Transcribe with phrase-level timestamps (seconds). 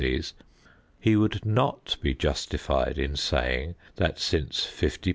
[0.03, 0.23] c.,
[0.99, 5.09] he would not be justified in saying that, since 50.3 c.